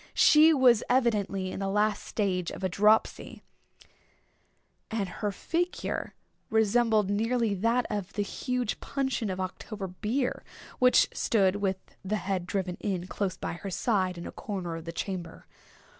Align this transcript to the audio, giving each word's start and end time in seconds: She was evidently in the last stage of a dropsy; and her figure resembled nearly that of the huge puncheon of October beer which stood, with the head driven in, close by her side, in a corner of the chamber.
She 0.15 0.51
was 0.51 0.81
evidently 0.89 1.51
in 1.51 1.59
the 1.59 1.67
last 1.69 2.01
stage 2.07 2.49
of 2.49 2.63
a 2.63 2.69
dropsy; 2.69 3.43
and 4.89 5.07
her 5.07 5.31
figure 5.31 6.15
resembled 6.49 7.07
nearly 7.11 7.53
that 7.53 7.85
of 7.87 8.13
the 8.13 8.23
huge 8.23 8.79
puncheon 8.79 9.29
of 9.29 9.39
October 9.39 9.85
beer 9.85 10.43
which 10.79 11.07
stood, 11.15 11.57
with 11.57 11.77
the 12.03 12.15
head 12.15 12.47
driven 12.47 12.77
in, 12.79 13.05
close 13.05 13.37
by 13.37 13.53
her 13.53 13.69
side, 13.69 14.17
in 14.17 14.25
a 14.25 14.31
corner 14.31 14.75
of 14.75 14.85
the 14.85 14.91
chamber. 14.91 15.45